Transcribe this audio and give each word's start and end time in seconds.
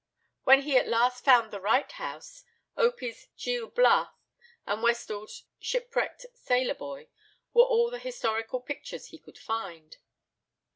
When 0.45 0.63
he 0.63 0.77
at 0.79 0.87
last 0.87 1.23
found 1.23 1.51
the 1.51 1.61
right 1.61 1.91
house, 1.91 2.43
Opie's 2.75 3.27
Gil 3.37 3.67
Blas 3.67 4.07
and 4.65 4.81
Westall's 4.81 5.43
Shipwrecked 5.59 6.25
Sailor 6.33 6.73
Boy 6.73 7.09
were 7.53 7.65
all 7.65 7.91
the 7.91 7.99
historical 7.99 8.61
pictures 8.61 9.09
he 9.09 9.19
could 9.19 9.37
find. 9.37 9.97